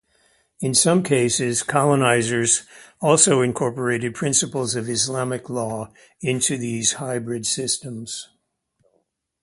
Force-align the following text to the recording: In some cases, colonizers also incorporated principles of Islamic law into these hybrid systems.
In 0.61 0.73
some 0.73 1.03
cases, 1.03 1.61
colonizers 1.61 2.63
also 3.01 3.41
incorporated 3.41 4.15
principles 4.15 4.73
of 4.75 4.89
Islamic 4.89 5.47
law 5.47 5.93
into 6.21 6.57
these 6.57 6.93
hybrid 6.93 7.45
systems. 7.45 8.27